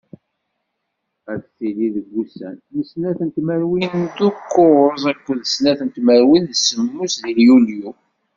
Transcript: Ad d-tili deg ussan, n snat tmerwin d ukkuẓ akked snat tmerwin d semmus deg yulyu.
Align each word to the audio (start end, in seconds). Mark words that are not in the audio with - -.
Ad 1.31 1.39
d-tili 1.43 1.87
deg 1.95 2.07
ussan, 2.21 2.55
n 2.75 2.79
snat 2.89 3.17
tmerwin 3.35 3.93
d 4.15 4.17
ukkuẓ 4.27 5.01
akked 5.11 5.39
snat 5.55 5.79
tmerwin 5.95 6.43
d 6.47 6.53
semmus 6.57 7.13
deg 7.25 7.37
yulyu. 7.45 7.89